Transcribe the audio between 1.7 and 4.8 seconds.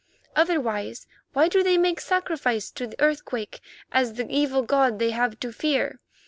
make sacrifice to Earthquake as the evil